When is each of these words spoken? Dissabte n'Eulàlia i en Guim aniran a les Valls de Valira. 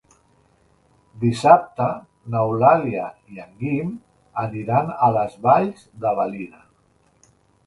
Dissabte 1.23 1.89
n'Eulàlia 2.35 3.03
i 3.35 3.43
en 3.45 3.53
Guim 3.61 3.93
aniran 4.47 4.91
a 4.97 5.11
les 5.19 5.37
Valls 5.47 5.87
de 6.07 6.17
Valira. 6.23 6.65